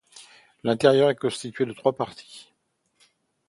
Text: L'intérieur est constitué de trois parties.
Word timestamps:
L'intérieur 0.63 1.11
est 1.11 1.15
constitué 1.15 1.67
de 1.67 1.73
trois 1.73 1.95
parties. 1.95 2.51